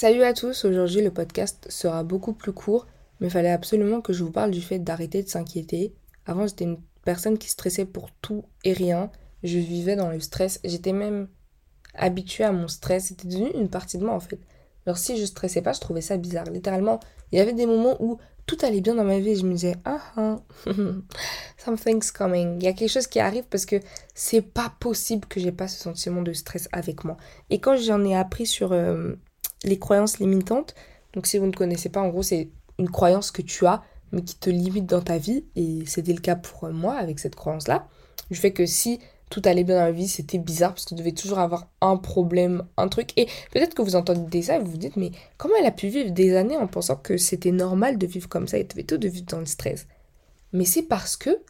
Salut 0.00 0.22
à 0.22 0.32
tous, 0.32 0.64
aujourd'hui 0.64 1.02
le 1.02 1.10
podcast 1.10 1.66
sera 1.68 2.04
beaucoup 2.04 2.32
plus 2.32 2.52
court, 2.52 2.86
mais 3.18 3.26
il 3.26 3.30
fallait 3.32 3.50
absolument 3.50 4.00
que 4.00 4.12
je 4.12 4.22
vous 4.22 4.30
parle 4.30 4.52
du 4.52 4.62
fait 4.62 4.78
d'arrêter 4.78 5.24
de 5.24 5.28
s'inquiéter. 5.28 5.92
Avant 6.24 6.46
j'étais 6.46 6.66
une 6.66 6.78
personne 7.04 7.36
qui 7.36 7.48
stressait 7.48 7.84
pour 7.84 8.12
tout 8.22 8.44
et 8.62 8.72
rien, 8.72 9.10
je 9.42 9.58
vivais 9.58 9.96
dans 9.96 10.08
le 10.08 10.20
stress, 10.20 10.60
j'étais 10.62 10.92
même 10.92 11.26
habituée 11.94 12.44
à 12.44 12.52
mon 12.52 12.68
stress, 12.68 13.06
c'était 13.06 13.26
devenu 13.26 13.50
une 13.54 13.68
partie 13.68 13.98
de 13.98 14.04
moi 14.04 14.14
en 14.14 14.20
fait. 14.20 14.38
Alors 14.86 14.98
si 14.98 15.18
je 15.18 15.24
stressais 15.24 15.62
pas, 15.62 15.72
je 15.72 15.80
trouvais 15.80 16.00
ça 16.00 16.16
bizarre. 16.16 16.44
Littéralement, 16.44 17.00
il 17.32 17.38
y 17.38 17.42
avait 17.42 17.52
des 17.52 17.66
moments 17.66 18.00
où 18.00 18.18
tout 18.46 18.58
allait 18.62 18.80
bien 18.80 18.94
dans 18.94 19.02
ma 19.02 19.18
vie 19.18 19.30
et 19.30 19.36
je 19.36 19.46
me 19.46 19.54
disais 19.54 19.74
ah 19.84 20.00
ah 20.16 20.36
something's 21.58 22.12
coming 22.12 22.56
il 22.60 22.62
y 22.62 22.68
a 22.68 22.72
quelque 22.72 22.88
chose 22.88 23.08
qui 23.08 23.18
arrive 23.18 23.44
parce 23.50 23.66
que 23.66 23.76
c'est 24.14 24.42
pas 24.42 24.72
possible 24.78 25.26
que 25.26 25.40
j'ai 25.40 25.52
pas 25.52 25.68
ce 25.68 25.78
sentiment 25.78 26.22
de 26.22 26.32
stress 26.32 26.68
avec 26.72 27.04
moi 27.04 27.18
et 27.50 27.58
quand 27.58 27.76
j'en 27.76 28.02
ai 28.04 28.16
appris 28.16 28.46
sur 28.46 28.72
euh, 28.72 29.16
les 29.64 29.78
croyances 29.78 30.18
limitantes. 30.18 30.74
Donc 31.14 31.26
si 31.26 31.38
vous 31.38 31.46
ne 31.46 31.52
connaissez 31.52 31.88
pas 31.88 32.00
en 32.00 32.08
gros 32.08 32.22
c'est 32.22 32.48
une 32.78 32.90
croyance 32.90 33.30
que 33.30 33.42
tu 33.42 33.66
as 33.66 33.82
mais 34.12 34.22
qui 34.22 34.36
te 34.36 34.48
limite 34.48 34.86
dans 34.86 35.02
ta 35.02 35.18
vie. 35.18 35.44
Et 35.56 35.84
c'était 35.86 36.12
le 36.12 36.20
cas 36.20 36.36
pour 36.36 36.68
moi 36.70 36.94
avec 36.94 37.18
cette 37.18 37.34
croyance 37.36 37.68
là 37.68 37.86
du 38.30 38.36
fait 38.36 38.52
que 38.52 38.66
si 38.66 39.00
tout 39.30 39.42
allait 39.44 39.64
bien 39.64 39.76
dans 39.76 39.84
la 39.84 39.92
vie, 39.92 40.08
c'était 40.08 40.38
bizarre 40.38 40.70
parce 40.70 40.84
que 40.84 40.90
tu 40.90 40.94
devais 40.94 41.12
toujours 41.12 41.38
avoir 41.38 41.68
un 41.80 41.96
problème, 41.96 42.64
un 42.76 42.88
truc. 42.88 43.10
Et 43.16 43.26
peut-être 43.52 43.74
que 43.74 43.82
vous 43.82 43.96
entendez 43.96 44.42
ça 44.42 44.56
et 44.56 44.58
vous 44.58 44.70
vous 44.70 44.78
dites, 44.78 44.96
mais 44.96 45.10
comment 45.36 45.54
elle 45.58 45.66
a 45.66 45.70
pu 45.70 45.88
vivre 45.88 46.10
des 46.10 46.36
années 46.36 46.56
en 46.56 46.66
pensant 46.66 46.96
que 46.96 47.16
c'était 47.16 47.52
normal 47.52 47.98
de 47.98 48.06
vivre 48.06 48.28
comme 48.28 48.48
ça 48.48 48.58
et 48.58 48.66
tout 48.66 48.96
de 48.96 49.08
vivre 49.08 49.26
dans 49.26 49.40
le 49.40 49.46
stress? 49.46 49.86
Mais 50.52 50.64
c'est 50.64 50.82
parce 50.82 51.16
que, 51.16 51.42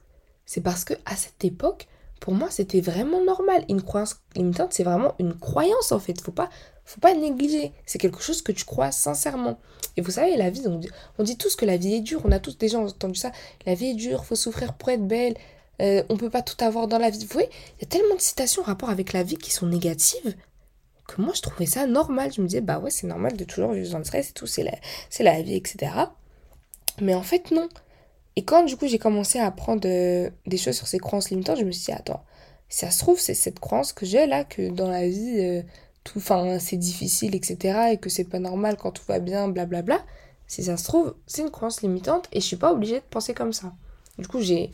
c'est 0.45 0.61
parce 0.61 0.85
que 0.85 0.95
à 1.07 1.15
cette 1.15 1.45
époque, 1.45 1.87
pour 2.21 2.35
moi, 2.35 2.49
c'était 2.51 2.81
vraiment 2.81 3.23
normal. 3.25 3.65
Une 3.69 3.83
croyance 3.83 4.17
limitante, 4.37 4.73
c'est 4.73 4.85
vraiment 4.85 5.15
une 5.19 5.35
croyance 5.35 5.93
en 5.93 5.99
fait. 5.99 6.21
Faut 6.21 6.33
pas, 6.33 6.51
faut 6.85 7.01
pas 7.01 7.15
négliger. 7.15 7.73
C'est 7.87 7.99
quelque 7.99 8.21
chose 8.21 8.43
que 8.43 8.53
tu 8.53 8.65
crois 8.65 8.91
sincèrement. 8.91 9.59
Et 9.97 10.01
vous 10.01 10.13
savez, 10.13 10.37
la 10.37 10.51
vie, 10.51 10.63
on 10.67 10.77
dit, 10.77 10.89
on 11.19 11.23
dit 11.23 11.37
tous 11.37 11.57
que 11.57 11.65
la 11.65 11.77
vie 11.77 11.95
est 11.95 12.01
dure. 12.01 12.23
On 12.25 12.33
a 12.33 12.39
tous 12.39 12.59
déjà 12.59 12.79
entendu 12.79 13.19
ça. 13.19 13.33
La 13.67 13.75
vie 13.75 13.91
est 13.91 13.95
dure, 13.95 14.25
faut 14.25 14.37
souffrir 14.37 14.75
pour 14.75 14.91
être 14.91 15.07
belle. 15.07 15.35
Euh, 15.81 16.03
on 16.09 16.17
peut 16.17 16.31
pas 16.31 16.43
tout 16.43 16.63
avoir 16.65 16.89
dans 16.89 16.99
la 16.99 17.11
vie. 17.11 17.21
Vous 17.21 17.33
voyez, 17.33 17.51
il 17.79 17.83
y 17.83 17.85
a 17.85 17.89
tellement 17.89 18.17
de 18.17 18.21
citations 18.21 18.63
en 18.63 18.67
rapport 18.67 18.91
avec 18.91 19.13
la 19.13 19.23
vie 19.23 19.37
qui 19.37 19.53
sont 19.53 19.67
négatives 19.67 20.35
que 21.09 21.23
moi 21.23 21.33
je 21.35 21.43
trouvais 21.43 21.67
ça 21.67 21.87
normal. 21.87 22.33
Je 22.33 22.41
me 22.41 22.47
disais, 22.47 22.61
bah 22.61 22.79
ouais, 22.79 22.91
c'est 22.91 23.07
normal 23.09 23.37
de 23.37 23.45
toujours 23.45 23.73
vivre 23.73 23.91
dans 23.91 23.99
le 23.99 24.05
stress 24.05 24.31
et 24.31 24.33
tout, 24.33 24.47
c'est 24.47 24.63
la, 24.63 24.75
c'est 25.11 25.25
la 25.25 25.43
vie, 25.43 25.57
etc. 25.57 25.91
Mais 27.01 27.15
en 27.15 27.23
fait, 27.23 27.51
non. 27.51 27.69
Et 28.39 28.45
quand 28.45 28.63
du 28.63 28.77
coup 28.77 28.87
j'ai 28.87 29.01
commencé 29.01 29.41
à 29.41 29.47
apprendre 29.47 29.83
euh, 29.85 30.31
des 30.47 30.59
choses 30.59 30.77
sur 30.77 30.87
ces 30.87 30.99
croyances 31.01 31.31
limitantes, 31.31 31.59
je 31.59 31.65
me 31.65 31.73
suis 31.73 31.87
dit, 31.87 31.93
attends, 31.93 32.23
si 32.69 32.79
ça 32.79 32.93
se 32.93 33.01
trouve, 33.01 33.19
c'est 33.19 33.35
cette 33.35 33.59
croyance 33.59 33.93
que 33.93 34.07
j'ai 34.07 34.29
là, 34.29 34.45
que 34.45 34.71
dans 34.71 34.89
la 34.89 35.09
vie, 35.09 35.41
euh, 35.41 35.63
tout, 36.05 36.19
enfin, 36.19 36.61
c'est 36.61 36.77
difficile, 36.77 37.35
etc. 37.35 37.89
Et 37.91 37.97
que 37.97 38.09
c'est 38.09 38.23
pas 38.23 38.39
normal 38.39 38.77
quand 38.77 38.93
tout 38.93 39.03
va 39.09 39.19
bien, 39.19 39.49
blablabla. 39.49 40.05
Si 40.47 40.63
ça 40.63 40.77
se 40.77 40.85
trouve, 40.85 41.17
c'est 41.27 41.43
une 41.43 41.51
croyance 41.51 41.83
limitante 41.83 42.29
et 42.31 42.39
je 42.39 42.47
suis 42.47 42.55
pas 42.55 42.73
obligée 42.73 43.01
de 43.01 43.05
penser 43.11 43.35
comme 43.35 43.53
ça. 43.53 43.73
Du 44.19 44.29
coup, 44.29 44.41
j'ai 44.41 44.71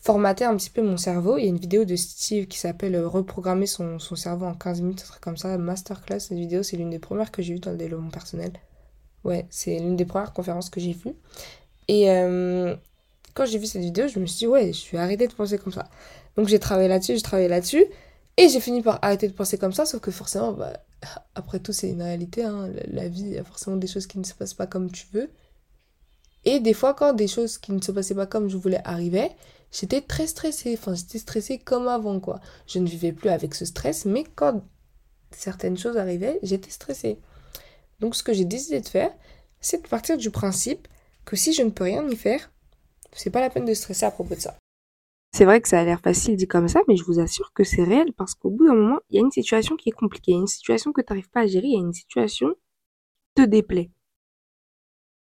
formater 0.00 0.46
un 0.46 0.56
petit 0.56 0.70
peu 0.70 0.80
mon 0.80 0.96
cerveau. 0.96 1.36
Il 1.36 1.44
y 1.44 1.48
a 1.48 1.50
une 1.50 1.58
vidéo 1.58 1.84
de 1.84 1.96
Steve 1.96 2.46
qui 2.46 2.58
s'appelle 2.58 2.94
euh, 2.94 3.06
Reprogrammer 3.06 3.66
son, 3.66 3.98
cerveau 3.98 4.46
en 4.46 4.54
15 4.54 4.80
minutes, 4.80 5.02
un 5.02 5.10
truc 5.10 5.20
comme 5.20 5.36
ça, 5.36 5.58
masterclass. 5.58 6.20
Cette 6.20 6.38
vidéo, 6.38 6.62
c'est 6.62 6.78
l'une 6.78 6.88
des 6.88 6.98
premières 6.98 7.30
que 7.30 7.42
j'ai 7.42 7.52
vues 7.52 7.60
dans 7.60 7.72
le 7.72 7.76
développement 7.76 8.08
personnel. 8.08 8.52
Ouais, 9.22 9.46
c'est 9.50 9.78
l'une 9.78 9.96
des 9.96 10.06
premières 10.06 10.32
conférences 10.32 10.70
que 10.70 10.80
j'ai 10.80 10.94
vues. 10.94 11.14
Et 11.90 12.08
euh, 12.08 12.76
quand 13.34 13.46
j'ai 13.46 13.58
vu 13.58 13.66
cette 13.66 13.82
vidéo, 13.82 14.06
je 14.06 14.20
me 14.20 14.26
suis 14.26 14.38
dit, 14.38 14.46
ouais, 14.46 14.68
je 14.68 14.78
suis 14.78 14.96
arrêtée 14.96 15.26
de 15.26 15.34
penser 15.34 15.58
comme 15.58 15.72
ça. 15.72 15.88
Donc 16.36 16.46
j'ai 16.46 16.60
travaillé 16.60 16.88
là-dessus, 16.88 17.16
j'ai 17.16 17.22
travaillé 17.22 17.48
là-dessus. 17.48 17.84
Et 18.36 18.48
j'ai 18.48 18.60
fini 18.60 18.80
par 18.80 19.00
arrêter 19.02 19.26
de 19.26 19.32
penser 19.32 19.58
comme 19.58 19.72
ça, 19.72 19.84
sauf 19.84 20.00
que 20.00 20.12
forcément, 20.12 20.52
bah, 20.52 20.72
après 21.34 21.58
tout, 21.58 21.72
c'est 21.72 21.90
une 21.90 22.00
réalité. 22.00 22.44
Hein. 22.44 22.68
La, 22.68 23.02
la 23.02 23.08
vie, 23.08 23.22
il 23.22 23.32
y 23.32 23.38
a 23.38 23.42
forcément 23.42 23.76
des 23.76 23.88
choses 23.88 24.06
qui 24.06 24.20
ne 24.20 24.24
se 24.24 24.34
passent 24.34 24.54
pas 24.54 24.68
comme 24.68 24.88
tu 24.92 25.04
veux. 25.12 25.30
Et 26.44 26.60
des 26.60 26.74
fois, 26.74 26.94
quand 26.94 27.12
des 27.12 27.26
choses 27.26 27.58
qui 27.58 27.72
ne 27.72 27.82
se 27.82 27.90
passaient 27.90 28.14
pas 28.14 28.26
comme 28.26 28.48
je 28.48 28.56
voulais 28.56 28.80
arrivaient, 28.84 29.32
j'étais 29.72 30.00
très 30.00 30.28
stressée. 30.28 30.78
Enfin, 30.78 30.94
j'étais 30.94 31.18
stressée 31.18 31.58
comme 31.58 31.88
avant, 31.88 32.20
quoi. 32.20 32.38
Je 32.68 32.78
ne 32.78 32.86
vivais 32.86 33.10
plus 33.10 33.30
avec 33.30 33.52
ce 33.52 33.64
stress, 33.64 34.04
mais 34.04 34.22
quand 34.36 34.62
certaines 35.32 35.76
choses 35.76 35.96
arrivaient, 35.96 36.38
j'étais 36.44 36.70
stressée. 36.70 37.18
Donc, 37.98 38.14
ce 38.14 38.22
que 38.22 38.32
j'ai 38.32 38.44
décidé 38.44 38.80
de 38.80 38.88
faire, 38.88 39.10
c'est 39.60 39.82
de 39.82 39.88
partir 39.88 40.16
du 40.16 40.30
principe 40.30 40.86
que 41.30 41.36
si 41.36 41.52
je 41.52 41.62
ne 41.62 41.70
peux 41.70 41.84
rien 41.84 42.04
y 42.08 42.16
faire, 42.16 42.50
c'est 43.12 43.30
pas 43.30 43.40
la 43.40 43.50
peine 43.50 43.64
de 43.64 43.72
stresser 43.72 44.04
à 44.04 44.10
propos 44.10 44.34
de 44.34 44.40
ça. 44.40 44.58
C'est 45.32 45.44
vrai 45.44 45.60
que 45.60 45.68
ça 45.68 45.78
a 45.78 45.84
l'air 45.84 46.00
facile 46.00 46.34
dit 46.34 46.48
comme 46.48 46.66
ça, 46.66 46.80
mais 46.88 46.96
je 46.96 47.04
vous 47.04 47.20
assure 47.20 47.52
que 47.52 47.62
c'est 47.62 47.84
réel 47.84 48.12
parce 48.14 48.34
qu'au 48.34 48.50
bout 48.50 48.66
d'un 48.66 48.74
moment, 48.74 48.98
il 49.08 49.14
y 49.14 49.18
a 49.18 49.22
une 49.22 49.30
situation 49.30 49.76
qui 49.76 49.90
est 49.90 49.92
compliquée, 49.92 50.32
il 50.32 50.34
y 50.34 50.38
a 50.38 50.40
une 50.40 50.48
situation 50.48 50.92
que 50.92 51.00
tu 51.00 51.06
n'arrives 51.12 51.30
pas 51.30 51.42
à 51.42 51.46
gérer, 51.46 51.68
il 51.68 51.74
y 51.74 51.76
a 51.76 51.86
une 51.86 51.92
situation 51.92 52.48
qui 52.48 53.44
te 53.44 53.48
déplaît. 53.48 53.92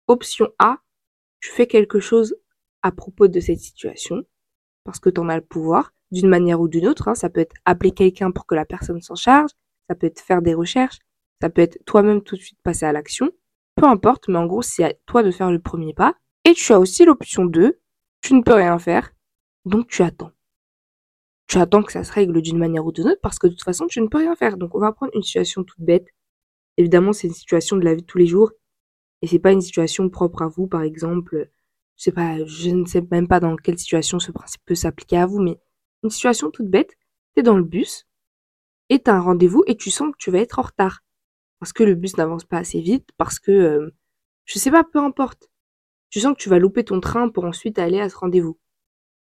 Option 0.08 0.48
A, 0.58 0.78
tu 1.38 1.50
fais 1.50 1.68
quelque 1.68 2.00
chose 2.00 2.34
à 2.82 2.90
propos 2.90 3.28
de 3.28 3.38
cette 3.38 3.60
situation, 3.60 4.24
parce 4.82 4.98
que 4.98 5.10
tu 5.10 5.20
en 5.20 5.28
as 5.28 5.36
le 5.36 5.44
pouvoir, 5.44 5.94
d'une 6.10 6.28
manière 6.28 6.60
ou 6.60 6.66
d'une 6.66 6.88
autre. 6.88 7.06
Hein. 7.06 7.14
Ça 7.14 7.30
peut 7.30 7.40
être 7.40 7.54
appeler 7.66 7.92
quelqu'un 7.92 8.32
pour 8.32 8.46
que 8.46 8.56
la 8.56 8.64
personne 8.64 9.00
s'en 9.00 9.14
charge, 9.14 9.52
ça 9.88 9.94
peut 9.94 10.08
être 10.08 10.20
faire 10.20 10.42
des 10.42 10.54
recherches, 10.54 10.98
ça 11.40 11.50
peut 11.50 11.62
être 11.62 11.78
toi-même 11.84 12.20
tout 12.20 12.34
de 12.34 12.40
suite 12.40 12.58
passer 12.64 12.84
à 12.84 12.90
l'action. 12.90 13.30
Peu 13.76 13.86
importe, 13.86 14.28
mais 14.28 14.38
en 14.38 14.46
gros, 14.46 14.62
c'est 14.62 14.84
à 14.84 14.94
toi 15.06 15.22
de 15.22 15.30
faire 15.30 15.50
le 15.50 15.58
premier 15.58 15.94
pas. 15.94 16.14
Et 16.44 16.54
tu 16.54 16.72
as 16.72 16.78
aussi 16.78 17.04
l'option 17.04 17.44
2, 17.44 17.80
tu 18.20 18.34
ne 18.34 18.42
peux 18.42 18.54
rien 18.54 18.78
faire, 18.78 19.12
donc 19.64 19.88
tu 19.88 20.02
attends. 20.02 20.32
Tu 21.46 21.58
attends 21.58 21.82
que 21.82 21.92
ça 21.92 22.04
se 22.04 22.12
règle 22.12 22.40
d'une 22.42 22.58
manière 22.58 22.86
ou 22.86 22.92
d'une 22.92 23.08
autre 23.08 23.20
parce 23.22 23.38
que 23.38 23.46
de 23.46 23.52
toute 23.52 23.64
façon, 23.64 23.86
tu 23.86 24.00
ne 24.00 24.08
peux 24.08 24.18
rien 24.18 24.34
faire. 24.34 24.56
Donc 24.56 24.74
on 24.74 24.80
va 24.80 24.92
prendre 24.92 25.12
une 25.14 25.22
situation 25.22 25.64
toute 25.64 25.80
bête. 25.80 26.06
Évidemment, 26.76 27.12
c'est 27.12 27.28
une 27.28 27.34
situation 27.34 27.76
de 27.76 27.84
la 27.84 27.94
vie 27.94 28.02
de 28.02 28.06
tous 28.06 28.18
les 28.18 28.26
jours 28.26 28.50
et 29.22 29.26
c'est 29.26 29.38
pas 29.38 29.52
une 29.52 29.60
situation 29.60 30.08
propre 30.10 30.42
à 30.42 30.48
vous, 30.48 30.66
par 30.66 30.82
exemple, 30.82 31.50
je 31.96 32.02
sais 32.02 32.12
pas, 32.12 32.44
je 32.44 32.70
ne 32.70 32.84
sais 32.84 33.02
même 33.10 33.28
pas 33.28 33.40
dans 33.40 33.56
quelle 33.56 33.78
situation 33.78 34.18
ce 34.18 34.32
principe 34.32 34.62
peut 34.66 34.74
s'appliquer 34.74 35.18
à 35.18 35.26
vous, 35.26 35.40
mais 35.40 35.58
une 36.02 36.10
situation 36.10 36.50
toute 36.50 36.68
bête, 36.68 36.90
tu 37.34 37.40
es 37.40 37.42
dans 37.42 37.56
le 37.56 37.64
bus 37.64 38.06
et 38.90 39.02
tu 39.02 39.10
as 39.10 39.14
un 39.14 39.20
rendez-vous 39.20 39.64
et 39.66 39.76
tu 39.76 39.90
sens 39.90 40.10
que 40.12 40.18
tu 40.18 40.30
vas 40.30 40.40
être 40.40 40.58
en 40.58 40.62
retard. 40.62 41.03
Parce 41.58 41.72
que 41.72 41.82
le 41.82 41.94
bus 41.94 42.16
n'avance 42.16 42.44
pas 42.44 42.58
assez 42.58 42.80
vite, 42.80 43.08
parce 43.16 43.38
que, 43.38 43.52
euh, 43.52 43.90
je 44.44 44.58
sais 44.58 44.70
pas, 44.70 44.84
peu 44.84 44.98
importe. 44.98 45.50
Tu 46.10 46.20
sens 46.20 46.34
que 46.36 46.42
tu 46.42 46.48
vas 46.48 46.58
louper 46.58 46.84
ton 46.84 47.00
train 47.00 47.28
pour 47.28 47.44
ensuite 47.44 47.78
aller 47.78 48.00
à 48.00 48.08
ce 48.08 48.16
rendez-vous. 48.16 48.58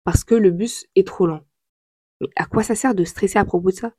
Parce 0.03 0.23
que 0.23 0.35
le 0.35 0.51
bus 0.51 0.85
est 0.95 1.07
trop 1.07 1.27
lent. 1.27 1.45
Mais 2.21 2.29
à 2.35 2.45
quoi 2.45 2.63
ça 2.63 2.75
sert 2.75 2.95
de 2.95 3.03
stresser 3.03 3.39
à 3.39 3.45
propos 3.45 3.71
de 3.71 3.75
ça? 3.75 3.93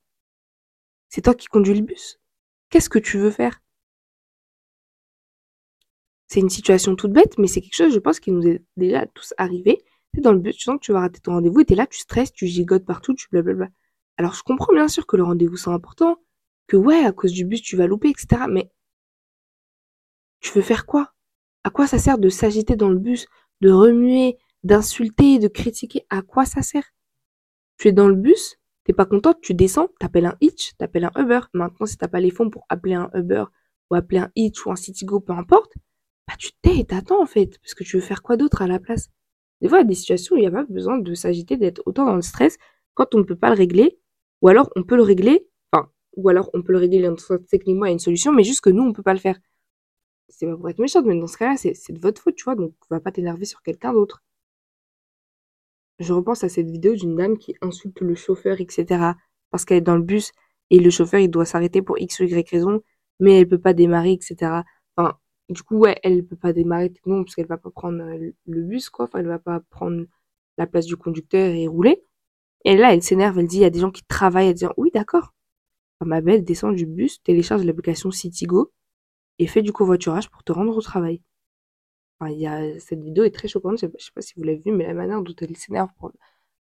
C'est 1.09 1.23
toi 1.23 1.35
qui 1.35 1.47
conduis 1.47 1.75
le 1.75 1.83
bus. 1.83 2.21
Qu'est-ce 2.71 2.91
que 2.91 2.99
tu 2.99 3.19
veux 3.19 3.31
faire? 3.31 3.61
C'est 6.29 6.41
une 6.41 6.51
situation 6.51 6.97
toute 6.97 7.13
bête, 7.13 7.39
mais 7.39 7.47
c'est 7.47 7.61
quelque 7.61 7.77
chose, 7.77 7.95
je 7.95 7.99
pense, 7.99 8.21
qui 8.21 8.33
nous 8.33 8.47
est 8.47 8.63
déjà 8.77 9.07
tous 9.07 9.33
arrivé. 9.39 9.85
C'est 10.15 10.21
dans 10.21 10.33
le 10.33 10.39
but, 10.39 10.53
tu 10.53 10.63
sens 10.63 10.77
que 10.77 10.85
tu 10.85 10.93
vas 10.93 11.01
rater 11.01 11.21
ton 11.21 11.33
rendez-vous 11.33 11.61
et 11.61 11.65
t'es 11.65 11.75
là, 11.75 11.87
tu 11.87 11.99
stresses, 11.99 12.33
tu 12.33 12.47
gigotes 12.47 12.85
partout, 12.85 13.15
tu 13.15 13.29
blablabla. 13.31 13.69
Alors, 14.17 14.35
je 14.35 14.43
comprends 14.43 14.73
bien 14.73 14.89
sûr 14.89 15.07
que 15.07 15.17
le 15.17 15.25
rendez-vous 15.25 15.57
c'est 15.57 15.71
important, 15.71 16.17
que 16.67 16.77
ouais, 16.77 17.05
à 17.05 17.13
cause 17.13 17.33
du 17.33 17.45
bus, 17.45 17.63
tu 17.63 17.77
vas 17.77 17.87
louper, 17.87 18.11
etc. 18.11 18.45
Mais 18.49 18.71
tu 20.41 20.53
veux 20.53 20.63
faire 20.63 20.87
quoi? 20.87 21.13
À 21.65 21.71
quoi 21.71 21.87
ça 21.87 21.99
sert 21.99 22.19
de 22.19 22.29
s'agiter 22.29 22.77
dans 22.77 22.89
le 22.89 22.99
bus, 22.99 23.27
de 23.61 23.71
remuer, 23.71 24.39
d'insulter, 24.63 25.39
de 25.39 25.49
critiquer? 25.49 26.07
À 26.11 26.23
quoi 26.23 26.45
ça 26.45 26.63
sert? 26.63 26.93
Tu 27.79 27.89
es 27.89 27.93
dans 27.93 28.09
le 28.09 28.15
bus, 28.15 28.57
t'es 28.85 28.93
pas 28.93 29.07
contente, 29.07 29.41
tu 29.43 29.55
descends, 29.55 29.89
t'appelles 30.01 30.27
un 30.27 30.37
Hitch, 30.41 30.77
t'appelles 30.79 31.05
un 31.05 31.13
Uber. 31.17 31.41
Maintenant, 31.53 31.87
si 31.87 31.97
t'as 31.97 32.09
pas 32.09 32.21
les 32.21 32.31
fonds 32.31 32.51
pour 32.51 32.65
appeler 32.69 32.95
un 32.95 33.11
Uber 33.15 33.45
ou 33.91 33.95
appeler 33.95 34.21
un 34.21 34.31
Hitch 34.37 34.65
ou 34.65 34.71
un 34.71 34.77
Citigo, 34.77 35.21
peu 35.21 35.33
importe, 35.33 35.73
bah, 36.27 36.35
tu 36.39 36.51
tais 36.63 36.79
et 36.79 36.85
t'attends 36.85 37.23
en 37.23 37.27
fait, 37.27 37.59
parce 37.61 37.75
que 37.75 37.85
tu 37.85 37.97
veux 37.97 38.03
faire 38.03 38.23
quoi 38.23 38.37
d'autre 38.37 38.63
à 38.63 38.67
la 38.67 38.79
place? 38.79 39.11
Des 39.61 39.69
fois, 39.69 39.79
il 39.79 39.83
y 39.83 39.85
a 39.85 39.89
des 39.89 39.95
situations 39.95 40.35
où 40.35 40.39
il 40.39 40.43
n'y 40.43 40.47
a 40.47 40.51
pas 40.51 40.65
besoin 40.65 40.99
de 40.99 41.15
s'agiter, 41.15 41.57
d'être 41.57 41.83
autant 41.87 42.05
dans 42.05 42.15
le 42.15 42.23
stress 42.23 42.59
quand 42.95 43.15
on 43.15 43.19
ne 43.19 43.25
peut 43.25 43.37
pas 43.37 43.51
le 43.51 43.57
régler, 43.57 43.99
ou 44.43 44.49
alors 44.49 44.71
on 44.77 44.83
peut 44.83 44.97
le 44.97 45.03
régler, 45.03 45.49
ou 46.17 46.29
alors 46.29 46.51
on 46.55 46.63
peut 46.63 46.73
le 46.73 46.79
régler 46.79 47.09
techniquement, 47.49 47.87
a 47.87 47.91
une 47.91 47.99
solution, 47.99 48.33
mais 48.33 48.45
juste 48.45 48.61
que 48.63 48.71
nous, 48.71 48.83
on 48.83 48.93
peut 48.93 49.03
pas 49.03 49.15
le 49.15 49.21
faire. 49.21 49.39
C'est 50.29 50.47
pas 50.47 50.57
pour 50.57 50.69
être 50.71 50.79
méchante, 50.79 51.07
mais 51.07 51.19
dans 51.19 51.27
ce 51.27 51.37
cas-là, 51.39 51.57
c'est 51.57 51.93
de 51.93 52.01
votre 52.01 52.21
faute, 52.23 52.37
tu 52.37 52.45
vois, 52.45 52.57
donc 52.57 52.75
va 52.91 53.01
pas 53.01 53.13
t'énerver 53.13 53.45
sur 53.45 53.63
quelqu'un 53.63 53.93
d'autre. 53.93 54.23
Je 55.99 56.13
repense 56.13 56.45
à 56.45 56.49
cette 56.49 56.69
vidéo 56.71 56.95
d'une 56.95 57.17
dame 57.17 57.39
qui 57.39 57.55
insulte 57.63 58.01
le 58.01 58.15
chauffeur, 58.15 58.61
etc. 58.61 59.15
Parce 59.51 59.65
qu'elle 59.65 59.79
est 59.79 59.81
dans 59.81 59.97
le 59.97 60.03
bus 60.03 60.33
et 60.71 60.79
le 60.79 60.91
chauffeur, 60.91 61.21
il 61.21 61.31
doit 61.31 61.45
s'arrêter 61.47 61.83
pour 61.83 61.99
X 61.99 62.21
ou 62.21 62.25
Y 62.25 62.49
raison, 62.51 62.83
mais 63.21 63.41
elle 63.41 63.49
peut 63.49 63.61
pas 63.61 63.73
démarrer, 63.75 64.13
etc. 64.13 64.63
Enfin, 64.97 65.19
du 65.49 65.63
coup, 65.63 65.77
ouais, 65.79 65.97
elle 66.03 66.25
peut 66.27 66.37
pas 66.37 66.53
démarrer 66.53 66.93
non 67.07 67.25
parce 67.25 67.35
qu'elle 67.35 67.47
va 67.47 67.59
pas 67.59 67.71
prendre 67.71 68.03
euh, 68.03 68.31
le 68.47 68.63
bus, 68.63 68.91
quoi. 68.91 69.07
Enfin, 69.07 69.21
elle 69.21 69.29
va 69.29 69.39
pas 69.39 69.61
prendre 69.71 70.05
la 70.59 70.67
place 70.67 70.87
du 70.87 70.97
conducteur 70.97 71.51
et 71.55 71.67
rouler. 71.69 72.03
Et 72.65 72.77
là, 72.77 72.95
elle 72.95 73.03
s'énerve, 73.03 73.39
elle 73.39 73.47
dit, 73.49 73.59
il 73.59 73.63
y 73.63 73.65
a 73.67 73.71
des 73.71 73.81
gens 73.81 73.91
qui 73.93 74.05
travaillent, 74.05 74.49
elle 74.49 74.55
dit, 74.55 74.67
oui, 74.77 74.91
d'accord. 74.93 75.36
Ma 76.05 76.21
belle, 76.21 76.45
descend 76.45 76.75
du 76.77 76.87
bus, 76.87 77.23
télécharge 77.23 77.65
l'application 77.65 78.11
Citigo 78.11 78.73
et 79.39 79.47
fait 79.47 79.63
du 79.63 79.73
covoiturage 79.73 80.31
pour 80.31 80.45
te 80.45 80.53
rendre 80.53 80.77
au 80.77 80.81
travail. 80.83 81.23
Enfin, 82.21 82.33
y 82.33 82.47
a, 82.47 82.79
cette 82.81 83.01
vidéo 83.03 83.25
est 83.25 83.31
très 83.31 83.49
choquante, 83.49 83.79
je 83.81 83.87
pas, 83.87 83.99
sais 83.99 84.11
pas 84.15 84.23
si 84.23 84.35
vous 84.37 84.43
l'avez 84.43 84.59
vue, 84.59 84.73
mais 84.73 84.87
la 84.87 84.95
manière 84.95 85.23
dont 85.23 85.35
elle 85.41 85.57
s'énerve 85.57 85.91
pour, 85.99 86.13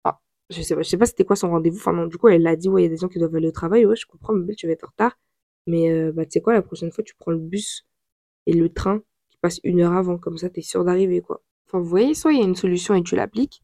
enfin, 0.05 0.19
je 0.51 0.63
sais 0.63 0.75
pas, 0.75 0.83
je 0.83 0.89
sais 0.89 0.99
pas 0.99 1.07
c'était 1.07 1.25
quoi 1.25 1.37
son 1.37 1.51
rendez-vous. 1.51 1.79
Enfin, 1.79 2.07
du 2.07 2.19
coup, 2.19 2.29
elle 2.29 2.47
a 2.47 2.57
dit, 2.57 2.69
ouais, 2.69 2.83
il 2.83 2.85
y 2.85 2.89
a 2.89 2.91
des 2.91 2.99
gens 2.99 3.09
qui 3.09 3.19
doivent 3.19 3.35
aller 3.35 3.49
au 3.49 3.53
travail, 3.53 3.87
ouais, 3.87 3.97
je 3.97 4.07
comprends, 4.07 4.35
ma 4.35 4.45
belle, 4.45 4.57
tu 4.57 4.67
vas 4.67 4.73
être 4.75 4.85
en 4.85 4.89
retard. 4.89 5.19
Mais 5.67 5.91
euh, 5.91 6.13
bah, 6.13 6.25
tu 6.27 6.33
sais 6.33 6.41
quoi, 6.43 6.55
la 6.55 6.63
prochaine 6.63 6.93
fois, 6.93 7.05
tu 7.05 7.15
prends 7.17 7.33
le 7.33 7.39
bus 7.39 7.87
et 8.47 8.55
le 8.55 8.71
train 8.73 9.01
qui 9.31 9.39
passe 9.41 9.61
une 9.65 9.81
heure 9.81 9.93
avant. 9.95 10.19
Comme 10.19 10.39
ça, 10.39 10.51
t'es 10.51 10.63
sûr 10.63 10.85
d'arriver, 10.85 11.21
quoi. 11.23 11.43
Enfin, 11.67 11.79
vous 11.81 11.89
voyez, 11.89 12.15
soit 12.15 12.33
il 12.33 12.41
y 12.41 12.43
a 12.43 12.45
une 12.45 12.57
solution 12.57 12.95
et 12.95 13.03
tu 13.03 13.17
l'appliques, 13.17 13.63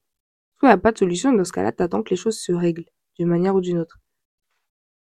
soit 0.58 0.68
il 0.68 0.72
n'y 0.72 0.74
a 0.74 0.78
pas 0.78 0.92
de 0.92 0.98
solution. 0.98 1.32
Et 1.32 1.36
dans 1.36 1.44
ce 1.44 1.52
cas-là, 1.52 1.72
t'attends 1.72 2.02
que 2.02 2.10
les 2.10 2.16
choses 2.16 2.38
se 2.38 2.52
règlent 2.52 2.86
d'une 3.18 3.28
manière 3.28 3.54
ou 3.56 3.60
d'une 3.60 3.78
autre. 3.78 4.00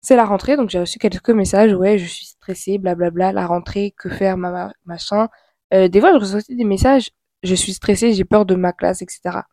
C'est 0.03 0.17
la 0.17 0.25
rentrée, 0.25 0.57
donc 0.57 0.71
j'ai 0.71 0.81
reçu 0.81 0.99
quelques 0.99 1.31
messages. 1.31 1.75
Ouais, 1.75 1.99
je 1.99 2.07
suis 2.07 2.27
stressée, 2.27 2.79
blablabla. 2.79 3.33
La 3.33 3.47
rentrée, 3.47 3.93
que 3.97 4.09
faire, 4.09 4.37
ma, 4.37 4.73
machin. 4.87 5.29
Euh, 5.75 5.89
des 5.89 6.01
fois, 6.01 6.13
je 6.13 6.19
reçois 6.19 6.39
aussi 6.39 6.57
des 6.57 6.65
messages. 6.65 7.11
Je 7.43 7.55
suis 7.55 7.73
stressée, 7.75 8.13
j'ai 8.13 8.25
peur 8.25 8.47
de 8.47 8.55
ma 8.55 8.73
classe, 8.73 9.03
etc. 9.03 9.47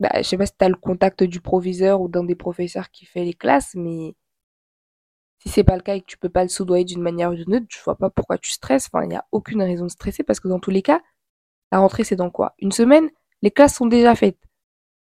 Bah, 0.00 0.10
je 0.16 0.22
sais 0.22 0.36
pas 0.38 0.46
si 0.46 0.52
t'as 0.56 0.68
le 0.68 0.76
contact 0.76 1.22
du 1.24 1.40
proviseur 1.40 2.00
ou 2.00 2.08
d'un 2.08 2.24
des 2.24 2.34
professeurs 2.34 2.90
qui 2.90 3.06
fait 3.06 3.24
les 3.24 3.32
classes, 3.34 3.74
mais 3.74 4.14
si 5.38 5.48
c'est 5.48 5.64
pas 5.64 5.76
le 5.76 5.82
cas 5.82 5.94
et 5.94 6.00
que 6.00 6.06
tu 6.06 6.18
peux 6.18 6.28
pas 6.28 6.42
le 6.42 6.48
soudoyer 6.48 6.84
d'une 6.84 7.02
manière 7.02 7.30
ou 7.30 7.34
d'une 7.34 7.54
autre, 7.56 7.66
je 7.68 7.78
vois 7.82 7.96
pas 7.96 8.10
pourquoi 8.10 8.38
tu 8.38 8.50
stresses. 8.50 8.88
Enfin, 8.92 9.04
il 9.04 9.08
n'y 9.08 9.16
a 9.16 9.24
aucune 9.32 9.62
raison 9.62 9.84
de 9.86 9.90
stresser 9.90 10.22
parce 10.22 10.40
que 10.40 10.48
dans 10.48 10.60
tous 10.60 10.70
les 10.70 10.82
cas, 10.82 11.00
la 11.72 11.78
rentrée 11.80 12.04
c'est 12.04 12.16
dans 12.16 12.30
quoi? 12.30 12.54
Une 12.60 12.72
semaine, 12.72 13.10
les 13.42 13.50
classes 13.50 13.76
sont 13.76 13.86
déjà 13.86 14.14
faites. 14.14 14.38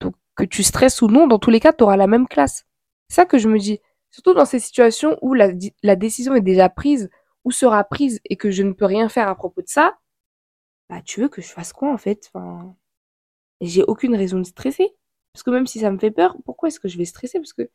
Donc 0.00 0.14
que 0.36 0.44
tu 0.44 0.62
stresses 0.62 1.02
ou 1.02 1.08
non, 1.08 1.26
dans 1.26 1.38
tous 1.38 1.50
les 1.50 1.60
cas, 1.60 1.72
tu 1.72 1.84
auras 1.84 1.96
la 1.96 2.06
même 2.06 2.28
classe. 2.28 2.66
C'est 3.08 3.16
ça 3.16 3.26
que 3.26 3.38
je 3.38 3.48
me 3.48 3.58
dis. 3.58 3.80
Surtout 4.18 4.34
dans 4.34 4.46
ces 4.46 4.58
situations 4.58 5.16
où 5.22 5.32
la, 5.32 5.52
décision 5.94 6.34
est 6.34 6.40
déjà 6.40 6.68
prise 6.68 7.08
ou 7.44 7.52
sera 7.52 7.84
prise 7.84 8.18
et 8.24 8.36
que 8.36 8.50
je 8.50 8.64
ne 8.64 8.72
peux 8.72 8.84
rien 8.84 9.08
faire 9.08 9.28
à 9.28 9.36
propos 9.36 9.62
de 9.62 9.68
ça, 9.68 9.96
bah 10.90 11.00
tu 11.02 11.20
veux 11.20 11.28
que 11.28 11.40
je 11.40 11.46
fasse 11.46 11.72
quoi 11.72 11.92
en 11.92 11.98
fait? 11.98 12.28
Enfin, 12.34 12.74
J'ai 13.60 13.84
aucune 13.84 14.16
raison 14.16 14.38
de 14.40 14.44
stresser. 14.44 14.96
Parce 15.32 15.44
que 15.44 15.50
même 15.52 15.68
si 15.68 15.78
ça 15.80 15.92
me 15.92 15.98
fait 15.98 16.10
peur, 16.10 16.36
pourquoi 16.44 16.68
est-ce 16.68 16.80
que 16.80 16.88
je 16.88 16.98
vais 16.98 17.04
stresser? 17.04 17.38
Parce 17.38 17.52
que 17.52 17.70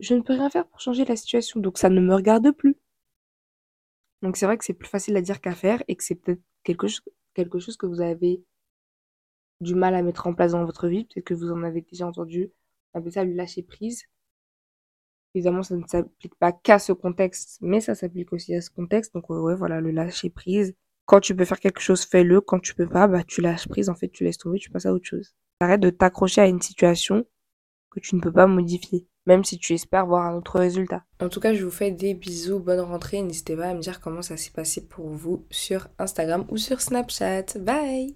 je 0.00 0.14
ne 0.16 0.22
peux 0.22 0.32
rien 0.32 0.50
faire 0.50 0.66
pour 0.66 0.80
changer 0.80 1.04
la 1.04 1.14
situation, 1.14 1.60
donc 1.60 1.78
ça 1.78 1.90
ne 1.90 2.00
me 2.00 2.14
regarde 2.14 2.50
plus. 2.50 2.76
Donc 4.22 4.36
c'est 4.36 4.46
vrai 4.46 4.58
que 4.58 4.64
c'est 4.64 4.74
plus 4.74 4.88
facile 4.88 5.16
à 5.16 5.22
dire 5.22 5.40
qu'à 5.40 5.54
faire 5.54 5.84
et 5.86 5.94
que 5.94 6.02
c'est 6.02 6.16
peut-être 6.16 6.42
quelque 6.64 6.88
chose, 6.88 7.04
quelque 7.34 7.60
chose 7.60 7.76
que 7.76 7.86
vous 7.86 8.00
avez 8.00 8.42
du 9.60 9.76
mal 9.76 9.94
à 9.94 10.02
mettre 10.02 10.26
en 10.26 10.34
place 10.34 10.52
dans 10.52 10.64
votre 10.64 10.88
vie, 10.88 11.04
peut-être 11.04 11.24
que 11.26 11.34
vous 11.34 11.52
en 11.52 11.62
avez 11.62 11.82
déjà 11.82 12.06
entendu. 12.08 12.50
On 12.94 12.98
appelle 12.98 13.12
ça 13.12 13.24
le 13.24 13.34
lâcher 13.34 13.62
prise. 13.62 14.04
Évidemment, 15.34 15.62
ça 15.62 15.76
ne 15.76 15.86
s'applique 15.86 16.34
pas 16.36 16.52
qu'à 16.52 16.78
ce 16.78 16.92
contexte, 16.92 17.58
mais 17.60 17.80
ça 17.80 17.94
s'applique 17.94 18.32
aussi 18.32 18.54
à 18.54 18.60
ce 18.60 18.70
contexte. 18.70 19.14
Donc 19.14 19.28
ouais, 19.30 19.54
voilà, 19.54 19.80
le 19.80 19.90
lâcher 19.90 20.30
prise. 20.30 20.74
Quand 21.06 21.20
tu 21.20 21.34
peux 21.34 21.44
faire 21.44 21.60
quelque 21.60 21.80
chose, 21.80 22.04
fais-le. 22.04 22.40
Quand 22.40 22.60
tu 22.60 22.74
peux 22.74 22.88
pas, 22.88 23.06
bah 23.08 23.24
tu 23.24 23.40
lâches 23.40 23.68
prise. 23.68 23.88
En 23.88 23.94
fait, 23.94 24.08
tu 24.08 24.24
laisses 24.24 24.38
tomber, 24.38 24.58
tu 24.58 24.70
passes 24.70 24.86
à 24.86 24.92
autre 24.92 25.06
chose. 25.06 25.34
Arrête 25.60 25.80
de 25.80 25.90
t'accrocher 25.90 26.40
à 26.40 26.46
une 26.46 26.62
situation 26.62 27.24
que 27.90 28.00
tu 28.00 28.16
ne 28.16 28.20
peux 28.20 28.32
pas 28.32 28.46
modifier 28.46 29.06
même 29.26 29.44
si 29.44 29.58
tu 29.58 29.72
espères 29.72 30.06
voir 30.06 30.26
un 30.26 30.36
autre 30.36 30.58
résultat. 30.58 31.04
En 31.20 31.28
tout 31.28 31.40
cas, 31.40 31.54
je 31.54 31.64
vous 31.64 31.70
fais 31.70 31.90
des 31.90 32.14
bisous, 32.14 32.58
bonne 32.58 32.80
rentrée. 32.80 33.22
N'hésitez 33.22 33.56
pas 33.56 33.68
à 33.68 33.74
me 33.74 33.80
dire 33.80 34.00
comment 34.00 34.22
ça 34.22 34.36
s'est 34.36 34.50
passé 34.50 34.86
pour 34.86 35.08
vous 35.08 35.46
sur 35.50 35.88
Instagram 35.98 36.44
ou 36.50 36.56
sur 36.56 36.80
Snapchat. 36.80 37.58
Bye 37.60 38.12